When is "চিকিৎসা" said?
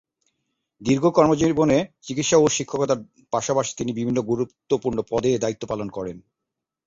2.01-2.37